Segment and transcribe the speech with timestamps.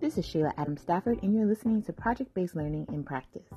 [0.00, 3.48] This is Shayla Adams Stafford, and you're listening to Project Based Learning in Practice.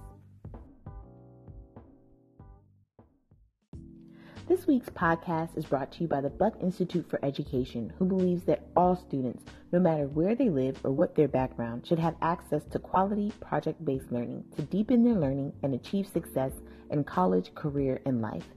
[4.48, 8.44] This week's podcast is brought to you by the Buck Institute for Education, who believes
[8.46, 12.64] that all students, no matter where they live or what their background, should have access
[12.72, 16.54] to quality project based learning to deepen their learning and achieve success
[16.90, 18.48] in college, career, and life.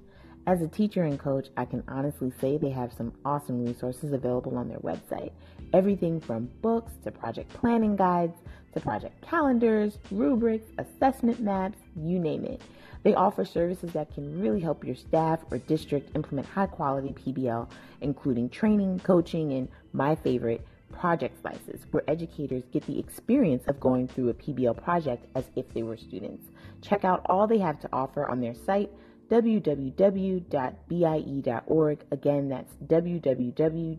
[0.47, 4.59] As a teacher and coach, I can honestly say they have some awesome resources available
[4.59, 5.33] on their website.
[5.73, 8.37] Everything from books to project planning guides
[8.75, 12.61] to project calendars, rubrics, assessment maps, you name it.
[13.05, 17.67] They offer services that can really help your staff or district implement high quality PBL,
[18.03, 24.09] including training, coaching, and my favorite, project slices, where educators get the experience of going
[24.09, 26.47] through a PBL project as if they were students.
[26.83, 28.91] Check out all they have to offer on their site
[29.29, 30.45] www.bie.org.
[32.11, 33.99] Again, that's www.bie.org.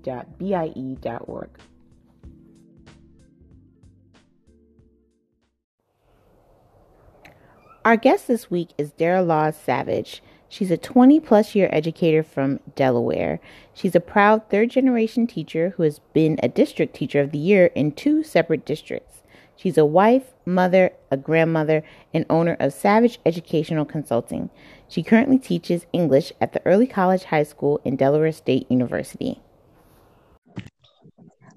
[7.85, 10.23] Our guest this week is Dara Laws Savage.
[10.49, 13.39] She's a 20 plus year educator from Delaware.
[13.73, 17.67] She's a proud third generation teacher who has been a district teacher of the year
[17.75, 19.21] in two separate districts.
[19.55, 24.49] She's a wife, mother, a grandmother, and owner of Savage Educational Consulting.
[24.87, 29.41] She currently teaches English at the Early College High School in Delaware State University.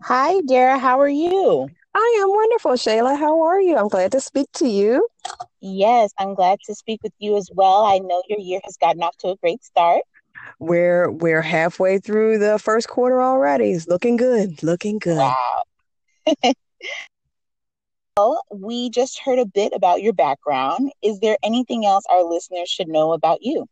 [0.02, 0.78] Hi, Dara.
[0.78, 1.68] How are you?
[1.94, 3.18] I am wonderful, Shayla.
[3.18, 3.76] How are you?
[3.76, 5.08] I'm glad to speak to you.
[5.60, 7.84] Yes, I'm glad to speak with you as well.
[7.84, 10.02] I know your year has gotten off to a great start.
[10.60, 13.72] We're we're halfway through the first quarter already.
[13.72, 14.62] It's looking good.
[14.62, 15.18] Looking good.
[15.18, 15.62] Wow.
[18.18, 20.90] well, we just heard a bit about your background.
[21.02, 23.66] Is there anything else our listeners should know about you?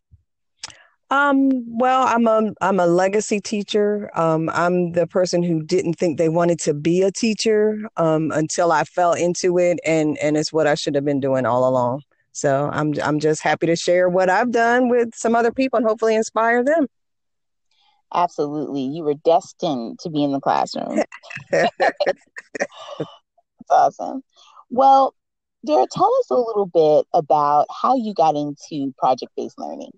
[1.11, 4.11] Um, well, I'm a I'm a legacy teacher.
[4.19, 8.73] Um, I'm the person who didn't think they wanted to be a teacher um, until
[8.73, 12.03] I fell into it, and and it's what I should have been doing all along.
[12.33, 15.87] So I'm I'm just happy to share what I've done with some other people and
[15.87, 16.87] hopefully inspire them.
[18.13, 21.03] Absolutely, you were destined to be in the classroom.
[23.69, 24.23] That's awesome.
[24.71, 25.15] Well,
[25.65, 29.93] Dara, tell us a little bit about how you got into project based learning.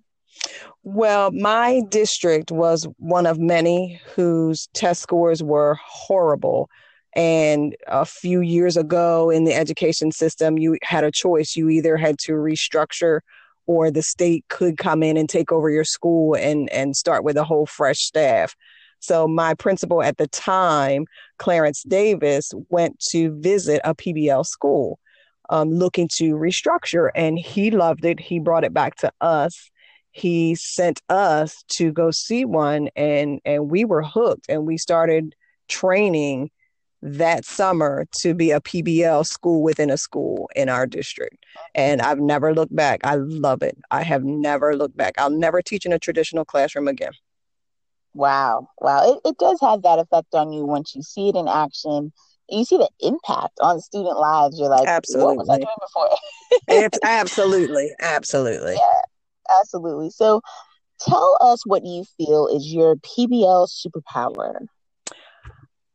[0.82, 6.70] Well, my district was one of many whose test scores were horrible.
[7.14, 11.56] And a few years ago in the education system, you had a choice.
[11.56, 13.20] You either had to restructure
[13.66, 17.36] or the state could come in and take over your school and, and start with
[17.36, 18.54] a whole fresh staff.
[19.00, 21.06] So, my principal at the time,
[21.38, 24.98] Clarence Davis, went to visit a PBL school
[25.50, 28.20] um, looking to restructure, and he loved it.
[28.20, 29.70] He brought it back to us
[30.12, 35.34] he sent us to go see one and and we were hooked and we started
[35.68, 36.50] training
[37.00, 41.36] that summer to be a PBL school within a school in our district.
[41.74, 43.00] And I've never looked back.
[43.04, 43.78] I love it.
[43.92, 45.14] I have never looked back.
[45.16, 47.12] I'll never teach in a traditional classroom again.
[48.14, 48.68] Wow.
[48.80, 49.12] Wow.
[49.12, 52.12] It, it does have that effect on you once you see it in action.
[52.48, 54.58] You see the impact on student lives.
[54.58, 55.26] You're like, absolutely.
[55.26, 56.16] what was I doing before?
[56.68, 58.74] it's absolutely, absolutely.
[58.74, 59.00] Yeah
[59.60, 60.10] absolutely.
[60.10, 60.40] So
[61.00, 64.66] tell us what you feel is your PBL superpower.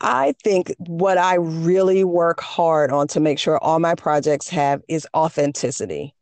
[0.02, 4.82] I think what I really work hard on to make sure all my projects have
[4.90, 6.14] is authenticity.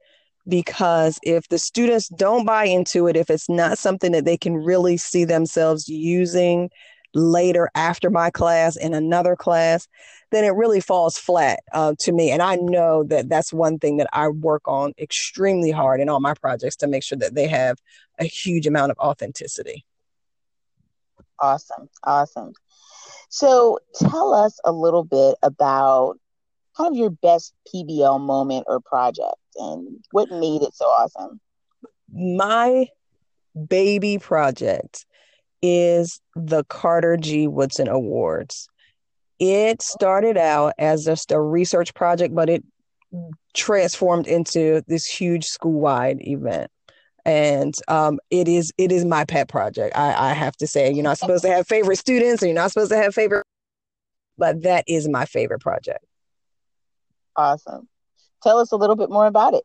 [0.48, 4.56] Because if the students don't buy into it, if it's not something that they can
[4.56, 6.70] really see themselves using
[7.14, 9.88] later after my class in another class,
[10.32, 12.32] then it really falls flat uh, to me.
[12.32, 16.22] And I know that that's one thing that I work on extremely hard in all
[16.22, 17.78] my projects to make sure that they have
[18.20, 19.86] a huge amount of authenticity.
[21.40, 21.90] Awesome.
[22.04, 22.54] Awesome.
[23.30, 26.20] So tell us a little bit about
[26.76, 31.40] kind of your best PBL moment or project and what made it so awesome.
[32.14, 32.88] My
[33.68, 35.06] baby project
[35.62, 37.48] is the Carter G.
[37.48, 38.68] Woodson Awards.
[39.40, 42.64] It started out as just a research project, but it
[43.54, 46.72] transformed into this huge school-wide event
[47.26, 49.96] and um, it is it is my pet project.
[49.96, 52.72] I, I have to say, you're not supposed to have favorite students, and you're not
[52.72, 53.46] supposed to have favorite,
[54.38, 56.04] but that is my favorite project.
[57.42, 57.88] Awesome.
[58.44, 59.64] Tell us a little bit more about it.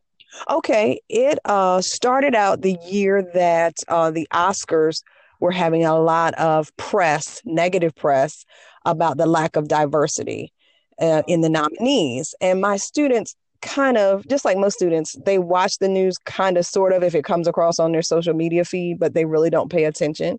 [0.50, 5.02] Okay, it uh, started out the year that uh, the Oscars
[5.40, 8.44] were having a lot of press, negative press,
[8.84, 10.52] about the lack of diversity
[11.00, 12.34] uh, in the nominees.
[12.40, 16.64] And my students kind of, just like most students, they watch the news kind of
[16.64, 19.70] sort of if it comes across on their social media feed, but they really don't
[19.70, 20.38] pay attention.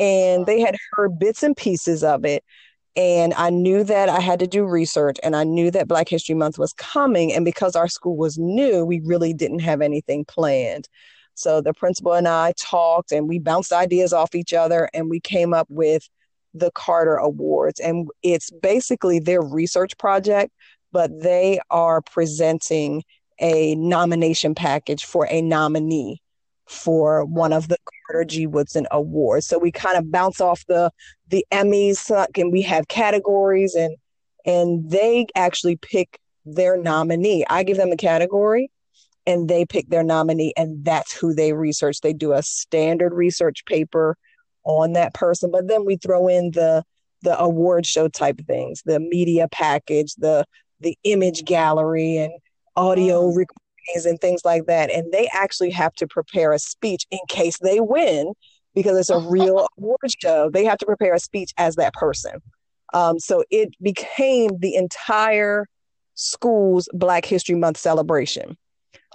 [0.00, 2.42] And they had heard bits and pieces of it.
[2.96, 6.34] And I knew that I had to do research and I knew that Black History
[6.34, 7.32] Month was coming.
[7.32, 10.88] And because our school was new, we really didn't have anything planned.
[11.34, 15.18] So the principal and I talked and we bounced ideas off each other and we
[15.18, 16.08] came up with
[16.54, 17.80] the Carter Awards.
[17.80, 20.52] And it's basically their research project,
[20.92, 23.02] but they are presenting
[23.40, 26.22] a nomination package for a nominee
[26.66, 27.76] for one of the
[28.06, 28.46] Carter G.
[28.46, 29.46] Woodson Awards.
[29.46, 30.90] So we kind of bounce off the
[31.28, 33.96] the Emmys and we have categories and
[34.46, 37.44] and they actually pick their nominee.
[37.48, 38.70] I give them a category
[39.26, 42.00] and they pick their nominee and that's who they research.
[42.00, 44.16] They do a standard research paper
[44.64, 46.84] on that person, but then we throw in the
[47.22, 50.44] the award show type things, the media package, the
[50.80, 52.32] the image gallery and
[52.76, 53.36] audio mm.
[54.06, 54.90] And things like that.
[54.90, 58.32] And they actually have to prepare a speech in case they win
[58.74, 60.50] because it's a real award show.
[60.50, 62.40] They have to prepare a speech as that person.
[62.92, 65.66] Um, so it became the entire
[66.14, 68.56] school's Black History Month celebration.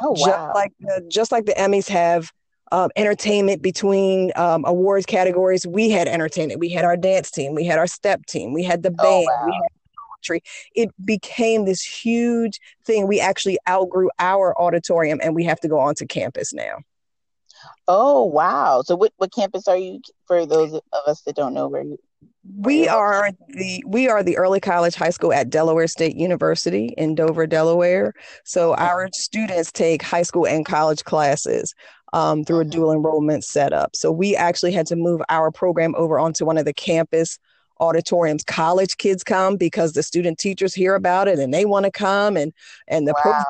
[0.01, 0.25] Oh wow!
[0.25, 2.31] Just like the, just like the Emmys have
[2.71, 6.60] um, entertainment between um, awards categories, we had entertainment.
[6.60, 9.27] We had our dance team, we had our step team, we had the oh, band,
[9.30, 9.45] oh, wow.
[9.45, 9.78] we had
[10.19, 10.42] poetry.
[10.75, 13.07] It became this huge thing.
[13.07, 16.77] We actually outgrew our auditorium, and we have to go onto campus now.
[17.88, 18.81] Oh wow!
[18.86, 20.01] So what what campus are you?
[20.27, 21.98] For those of us that don't know where you
[22.57, 27.13] we are the we are the early college high school at Delaware State University in
[27.13, 28.13] Dover, Delaware.
[28.45, 31.75] So our students take high school and college classes
[32.13, 32.71] um, through a mm-hmm.
[32.71, 33.95] dual enrollment setup.
[33.95, 37.38] So we actually had to move our program over onto one of the campus
[37.79, 38.43] auditoriums.
[38.43, 42.37] College kids come because the student teachers hear about it and they want to come
[42.37, 42.53] and
[42.87, 43.43] and the wow.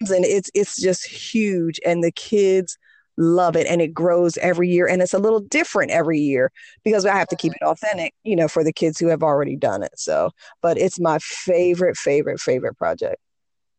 [0.00, 2.78] and it's it's just huge and the kids
[3.16, 6.52] love it and it grows every year and it's a little different every year
[6.84, 9.56] because I have to keep it authentic, you know, for the kids who have already
[9.56, 9.92] done it.
[9.96, 13.16] So, but it's my favorite, favorite, favorite project.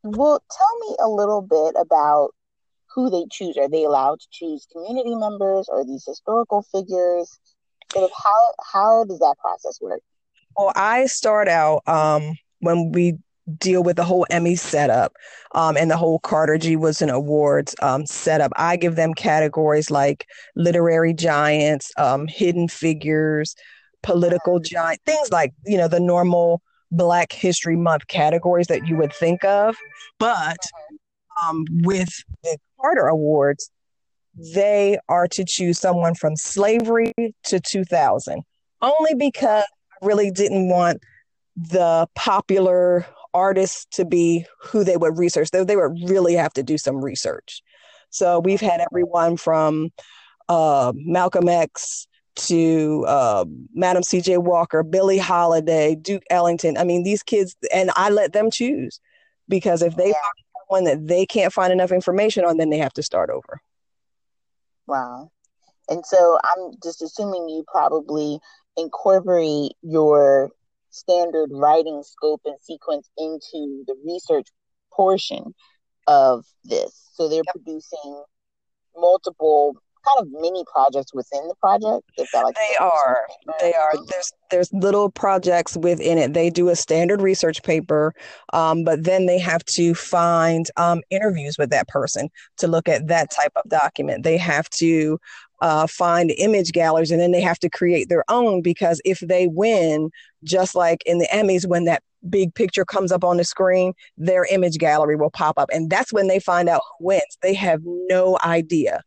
[0.04, 2.30] Well, tell me a little bit about
[2.94, 3.58] who they choose.
[3.58, 7.40] Are they allowed to choose community members or these historical figures?
[7.94, 10.02] Sort of how how does that process work?
[10.56, 13.18] Well, I start out um, when we
[13.60, 15.14] deal with the whole Emmy setup
[15.54, 16.76] um, and the whole Carter G.
[16.76, 18.52] Woodson Awards um, setup.
[18.56, 23.56] I give them categories like literary giants, um, hidden figures,
[24.04, 26.62] political giant, things like, you know, the normal
[26.92, 29.76] Black History Month categories that you would think of.
[30.20, 30.58] But
[31.44, 32.10] um, with
[32.44, 33.70] the Carter Awards,
[34.54, 37.14] they are to choose someone from slavery
[37.46, 38.42] to 2000,
[38.82, 39.66] only because
[40.02, 41.02] I really didn't want
[41.56, 45.52] the popular artists to be who they would research.
[45.52, 47.62] They, they would really have to do some research.
[48.10, 49.90] So we've had everyone from
[50.50, 54.38] uh, Malcolm X to uh, Madam C.J.
[54.38, 56.78] Walker, Billie Holiday, Duke Ellington.
[56.78, 59.00] I mean, these kids, and I let them choose
[59.50, 60.16] because if they find
[60.68, 63.62] one that they can't find enough information on, then they have to start over.
[64.88, 65.32] Wow.
[65.90, 68.40] And so I'm just assuming you probably
[68.76, 70.52] incorporate your
[70.90, 74.48] standard writing scope and sequence into the research
[74.92, 75.54] portion
[76.08, 77.10] of this.
[77.14, 77.56] So they're yep.
[77.56, 78.24] producing
[78.96, 82.10] multiple kind of mini projects within the project.
[82.18, 83.28] If that like they are,
[83.60, 83.94] they are.
[84.10, 86.34] There's there's little projects within it.
[86.34, 88.14] They do a standard research paper,
[88.54, 93.08] um, but then they have to find um, interviews with that person to look at
[93.08, 94.24] that type of document.
[94.24, 95.20] They have to
[95.62, 99.48] uh, find image galleries and then they have to create their own because if they
[99.48, 100.12] win,
[100.44, 104.46] just like in the Emmys, when that big picture comes up on the screen, their
[104.46, 105.70] image gallery will pop up.
[105.72, 107.38] And that's when they find out who wins.
[107.42, 109.04] They have no idea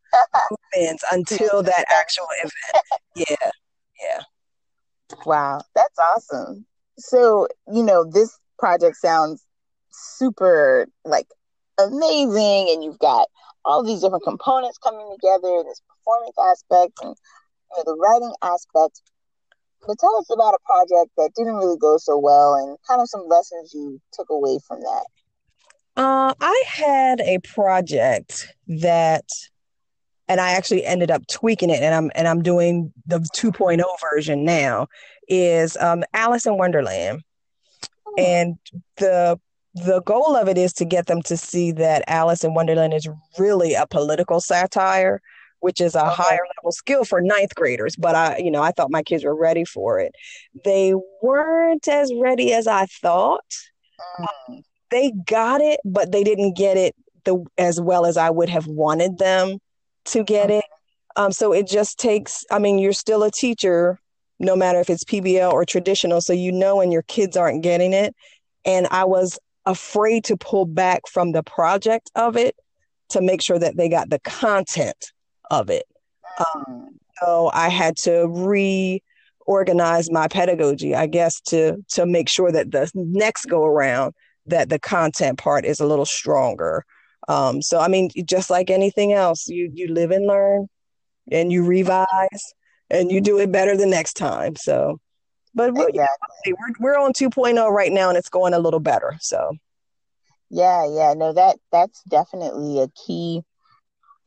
[0.48, 3.02] who wins until that actual event.
[3.16, 3.50] Yeah.
[4.02, 4.22] Yeah.
[5.26, 5.60] Wow.
[5.74, 6.66] That's awesome.
[6.98, 9.44] So, you know, this project sounds
[9.90, 11.26] super like
[11.78, 12.70] amazing.
[12.72, 13.28] And you've got
[13.64, 17.16] all these different components coming together, this performance aspect and
[17.76, 19.02] you know, the writing aspect.
[19.86, 23.08] But tell us about a project that didn't really go so well and kind of
[23.08, 25.04] some lessons you took away from that.
[25.96, 29.24] Uh, I had a project that,
[30.28, 33.82] and I actually ended up tweaking it, and I'm and I'm doing the 2.0
[34.12, 34.86] version now.
[35.28, 37.22] Is um, Alice in Wonderland,
[38.06, 38.14] oh.
[38.18, 38.56] and
[38.96, 39.38] the
[39.74, 43.08] the goal of it is to get them to see that Alice in Wonderland is
[43.38, 45.20] really a political satire,
[45.60, 46.22] which is a okay.
[46.22, 47.96] higher level skill for ninth graders.
[47.96, 50.14] But I, you know, I thought my kids were ready for it.
[50.64, 53.54] They weren't as ready as I thought.
[54.48, 54.62] Mm.
[54.90, 58.66] They got it, but they didn't get it the as well as I would have
[58.66, 59.58] wanted them
[60.06, 60.64] to get it.
[61.16, 62.44] Um, so it just takes.
[62.50, 64.00] I mean, you're still a teacher
[64.40, 66.20] no matter if it's PBL or traditional.
[66.20, 68.16] So you know when your kids aren't getting it.
[68.64, 72.56] And I was afraid to pull back from the project of it
[73.10, 75.12] to make sure that they got the content
[75.50, 75.84] of it.
[76.38, 78.26] Um, so I had to
[79.46, 84.14] reorganize my pedagogy, I guess, to to make sure that the next go around
[84.46, 86.84] that the content part is a little stronger.
[87.28, 90.68] Um, so I mean, just like anything else, you you live and learn,
[91.30, 92.54] and you revise,
[92.88, 94.56] and you do it better the next time.
[94.56, 94.98] So,
[95.54, 96.54] but we're, exactly.
[96.54, 99.16] we're we're on 2.0 right now, and it's going a little better.
[99.20, 99.52] So,
[100.48, 103.42] yeah, yeah, no, that that's definitely a key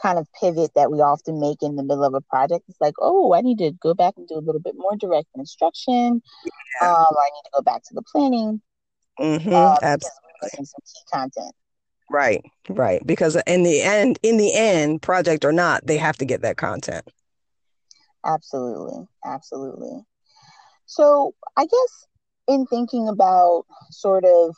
[0.03, 2.65] kind of pivot that we often make in the middle of a project.
[2.67, 5.29] It's like, oh, I need to go back and do a little bit more direct
[5.35, 6.21] instruction.
[6.81, 6.89] Yeah.
[6.89, 8.61] Um, I need to go back to the planning.
[9.19, 10.65] Mm-hmm, um, absolutely.
[10.65, 11.55] Some key content.
[12.11, 13.05] Right, right.
[13.07, 16.57] Because in the end, in the end, project or not, they have to get that
[16.57, 17.09] content.
[18.25, 20.01] Absolutely, absolutely.
[20.85, 22.07] So I guess
[22.47, 24.55] in thinking about sort of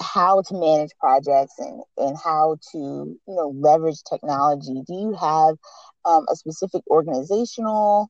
[0.00, 4.82] how to manage projects and, and how to you know leverage technology.
[4.86, 5.56] Do you have
[6.04, 8.08] um, a specific organizational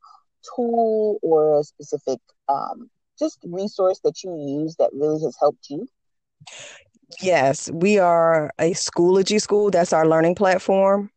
[0.54, 5.88] tool or a specific um, just resource that you use that really has helped you?
[7.22, 9.70] Yes we are a schoology school.
[9.70, 11.10] That's our learning platform.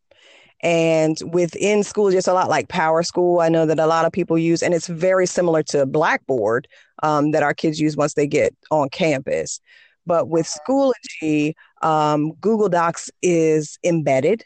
[0.63, 4.37] And within school just a lot like PowerSchool i know that a lot of people
[4.37, 6.67] use and it's very similar to blackboard
[7.01, 9.59] um, that our kids use once they get on campus
[10.05, 14.43] but with Schoology, um, Google Docs is embedded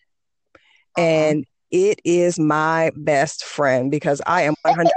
[0.98, 1.06] uh-huh.
[1.06, 4.88] and it is my best friend because I am 100%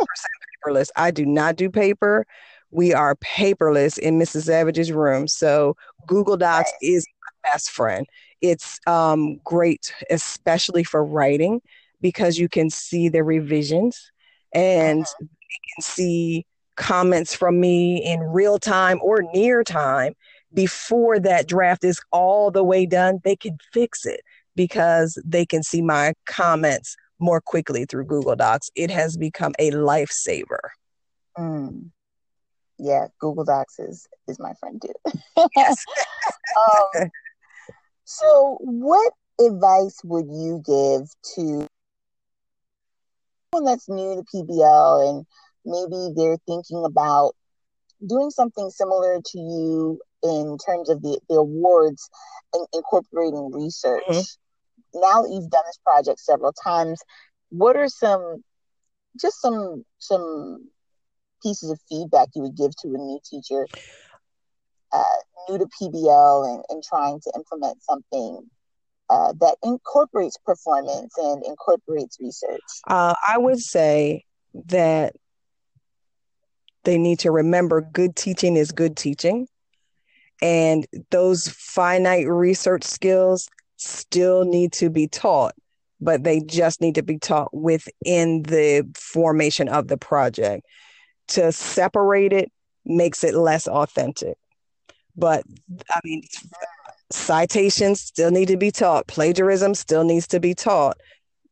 [0.65, 0.91] paperless.
[0.97, 2.27] I do not do paper.
[2.71, 4.45] We are paperless in Mrs.
[4.45, 5.27] Savage's room.
[5.27, 8.07] So Google Docs is my best friend.
[8.41, 11.63] It's um, great, especially for writing,
[12.01, 14.13] because you can see the revisions
[14.53, 15.27] and uh-huh.
[15.51, 16.47] you can see
[16.77, 20.15] comments from me in real time or near time
[20.53, 24.21] before that draft is all the way done, they can fix it
[24.57, 28.71] because they can see my comments more quickly through Google Docs.
[28.75, 30.59] It has become a lifesaver.
[31.37, 31.91] Mm.
[32.79, 35.13] Yeah, Google Docs is is my friend too.
[35.43, 37.11] um,
[38.05, 41.67] so, what advice would you give to
[43.53, 45.27] someone that's new to PBL and
[45.65, 47.35] maybe they're thinking about
[48.07, 52.09] doing something similar to you in terms of the, the awards
[52.53, 54.03] and incorporating research.
[54.09, 55.01] Mm-hmm.
[55.01, 57.01] Now that you've done this project several times,
[57.51, 58.43] what are some
[59.21, 60.69] just some some
[61.43, 63.67] pieces of feedback you would give to a new teacher
[64.93, 65.03] uh,
[65.49, 68.49] new to PBL and, and trying to implement something
[69.11, 72.61] uh, that incorporates performance and incorporates research?
[72.87, 74.25] Uh, I would say
[74.67, 75.15] that
[76.85, 79.47] they need to remember good teaching is good teaching.
[80.41, 85.55] And those finite research skills still need to be taught,
[86.01, 90.67] but they just need to be taught within the formation of the project.
[91.29, 92.51] To separate it
[92.85, 94.37] makes it less authentic.
[95.17, 95.45] But
[95.91, 96.23] I mean,
[97.11, 100.97] citations still need to be taught, plagiarism still needs to be taught,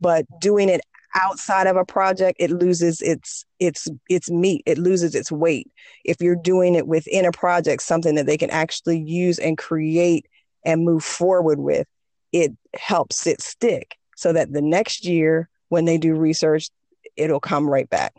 [0.01, 0.81] but doing it
[1.17, 4.63] outside of a project it loses its its its meat.
[4.67, 5.71] It loses its weight.
[6.05, 10.27] If you're doing it within a project something that they can actually use and create
[10.65, 11.87] and move forward with
[12.33, 16.71] it helps it stick so that the next year when they do research
[17.17, 18.13] it'll come right back.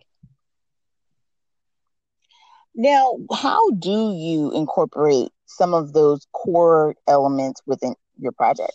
[2.75, 8.73] Now how do you incorporate some of those core elements within your project?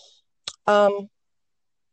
[0.67, 1.09] Um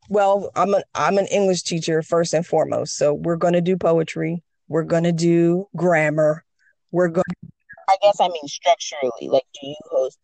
[0.10, 2.98] well, I'm a I'm an English teacher first and foremost.
[2.98, 4.44] So we're going to do poetry.
[4.68, 6.44] We're going to do grammar.
[6.92, 7.24] We're going.
[7.88, 9.30] I guess I mean structurally.
[9.30, 10.20] Like, do you host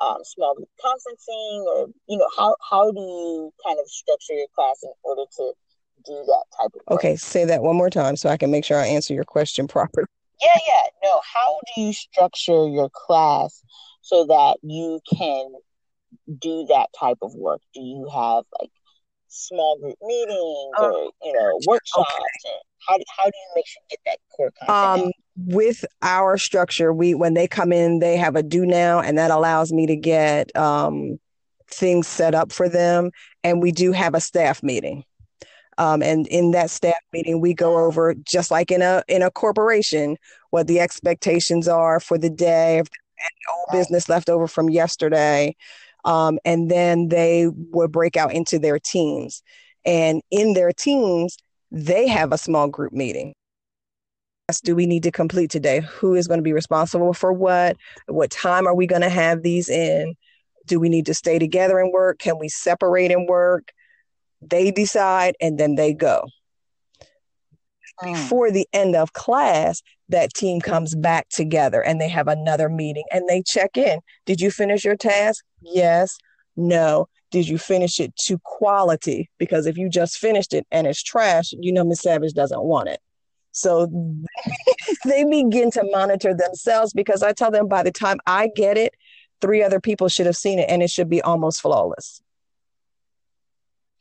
[0.00, 4.46] um, small group conferencing, or you know, how how do you kind of structure your
[4.54, 5.52] class in order to
[6.06, 6.80] do that type of?
[6.88, 6.98] Work?
[6.98, 9.66] Okay, say that one more time so I can make sure I answer your question
[9.66, 10.06] properly.
[10.40, 10.82] Yeah, yeah.
[11.04, 13.62] No, how do you structure your class
[14.00, 15.52] so that you can
[16.38, 17.60] do that type of work?
[17.74, 18.70] Do you have like
[19.30, 22.56] small group meetings oh, or you know workshops okay.
[22.86, 26.36] how, do, how do you make sure you get that core content um, with our
[26.36, 29.86] structure we when they come in they have a do now and that allows me
[29.86, 31.18] to get um,
[31.70, 33.10] things set up for them.
[33.44, 35.04] And we do have a staff meeting.
[35.78, 39.30] Um, and in that staff meeting we go over just like in a in a
[39.30, 40.18] corporation
[40.50, 42.88] what the expectations are for the day and
[43.48, 45.56] old business left over from yesterday
[46.04, 49.42] um, and then they would break out into their teams.
[49.84, 51.36] And in their teams,
[51.70, 53.34] they have a small group meeting.
[54.64, 55.80] do we need to complete today?
[55.80, 57.76] Who is going to be responsible for what?
[58.06, 60.14] What time are we going to have these in?
[60.66, 62.18] Do we need to stay together and work?
[62.18, 63.72] Can we separate and work?
[64.42, 66.26] They decide and then they go.
[68.02, 68.14] Mm.
[68.14, 73.04] Before the end of class, that team comes back together and they have another meeting
[73.12, 74.00] and they check in.
[74.26, 75.44] Did you finish your task?
[75.60, 76.18] Yes.
[76.56, 77.08] No.
[77.30, 79.30] Did you finish it to quality?
[79.38, 82.88] Because if you just finished it and it's trash, you know Miss Savage doesn't want
[82.88, 83.00] it.
[83.52, 83.86] So
[85.04, 88.94] they begin to monitor themselves because I tell them by the time I get it,
[89.40, 92.20] three other people should have seen it and it should be almost flawless.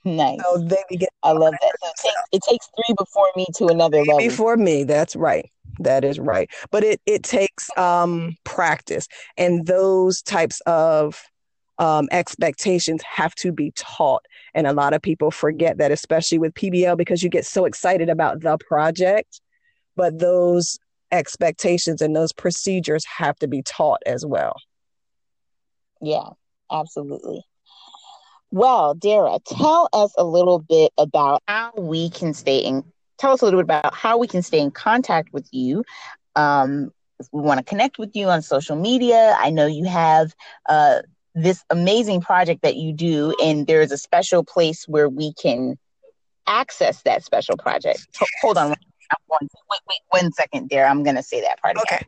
[0.06, 0.39] Nice.
[0.44, 1.08] So they.
[1.24, 1.72] I love that.
[1.82, 4.20] So it, takes, it takes three before me to another level.
[4.20, 5.50] Before me, that's right.
[5.79, 6.50] That is right.
[6.72, 11.22] But it it takes um, practice, and those types of
[11.79, 14.25] um, expectations have to be taught.
[14.53, 18.10] And a lot of people forget that, especially with PBL, because you get so excited
[18.10, 19.41] about the project,
[19.96, 20.77] but those
[21.12, 24.56] expectations and those procedures have to be taught as well.
[26.01, 26.29] Yeah,
[26.72, 27.44] absolutely.
[28.51, 32.84] Well, Dara, tell us a little bit about how we can stay in.
[33.18, 35.84] Tell us a little bit about how we can stay in contact with you.
[36.36, 36.91] Um,
[37.32, 39.36] we want to connect with you on social media.
[39.38, 40.34] I know you have
[40.68, 41.00] uh,
[41.36, 45.77] this amazing project that you do, and there is a special place where we can
[46.48, 48.08] access that special project.
[48.41, 48.70] hold on.
[48.70, 49.50] Wait,
[49.88, 50.89] wait, one second, Dara.
[50.89, 52.00] I'm going to say that part again.
[52.00, 52.06] Okay.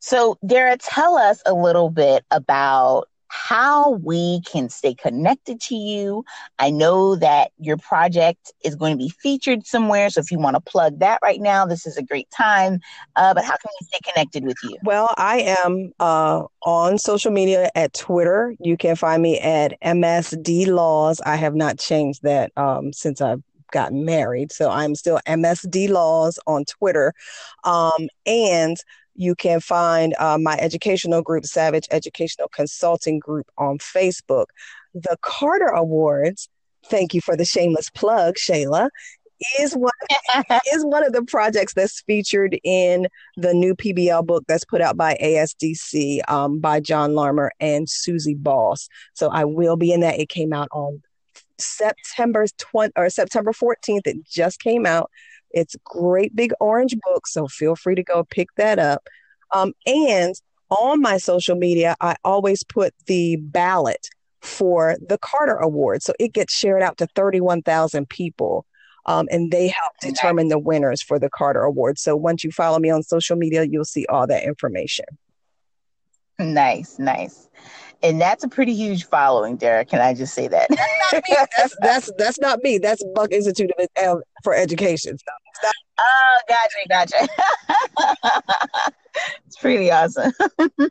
[0.00, 6.22] So, Dara, tell us a little bit about how we can stay connected to you.
[6.58, 10.10] I know that your project is going to be featured somewhere.
[10.10, 12.78] So if you want to plug that right now, this is a great time.
[13.16, 14.76] Uh, but how can we stay connected with you?
[14.84, 18.54] Well, I am uh, on social media at Twitter.
[18.60, 21.22] You can find me at MSD Laws.
[21.24, 24.52] I have not changed that um, since I've gotten married.
[24.52, 27.14] So I'm still MSD Laws on Twitter.
[27.64, 28.76] Um, and
[29.14, 34.46] you can find uh, my educational group, Savage Educational Consulting Group, on Facebook.
[34.94, 36.48] The Carter Awards,
[36.86, 38.88] thank you for the shameless plug, Shayla,
[39.60, 39.92] is one
[40.74, 44.96] is one of the projects that's featured in the new PBL book that's put out
[44.96, 48.88] by ASCD um, by John Larmer and Suzie Boss.
[49.14, 50.18] So I will be in that.
[50.18, 51.02] It came out on
[51.58, 54.06] September 20 or September 14th.
[54.06, 55.10] It just came out.
[55.52, 59.08] It's great big orange book, so feel free to go pick that up.
[59.54, 60.34] Um, and
[60.70, 64.08] on my social media, I always put the ballot
[64.40, 66.02] for the Carter Award.
[66.02, 68.66] So it gets shared out to 31,000 people.
[69.04, 71.98] Um, and they help determine the winners for the Carter Award.
[71.98, 75.04] So once you follow me on social media, you'll see all that information.
[76.38, 77.48] Nice, nice
[78.02, 79.84] and that's a pretty huge following, Dara.
[79.84, 80.68] Can I just say that?
[80.68, 81.36] that's, not me.
[81.56, 82.78] that's that's that's not me.
[82.78, 85.16] That's Buck Institute of, um, for Education.
[85.98, 87.28] oh, gotcha, gotcha.
[89.46, 90.32] it's pretty awesome.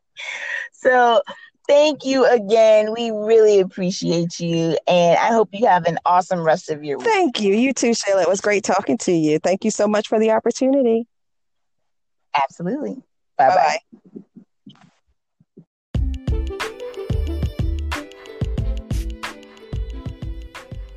[0.71, 1.21] so,
[1.67, 2.93] thank you again.
[2.93, 7.07] We really appreciate you, and I hope you have an awesome rest of your week.
[7.07, 7.53] Thank you.
[7.53, 8.23] You too, Shayla.
[8.23, 9.39] It was great talking to you.
[9.39, 11.07] Thank you so much for the opportunity.
[12.41, 13.01] Absolutely.
[13.37, 14.21] Bye bye.